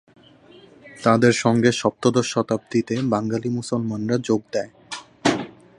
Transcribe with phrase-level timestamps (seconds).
[1.03, 4.71] তাদের সঙ্গে সপ্তদশ শতাব্দীতে বাঙালি মুসলমানরা যোগ দেয়।